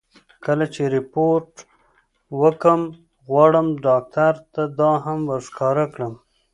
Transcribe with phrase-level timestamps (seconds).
[0.45, 1.49] کله چې رېپورټ
[2.41, 2.81] ورکوم،
[3.27, 6.13] غواړم ډاکټر ته دا هم ور ښکاره کړم.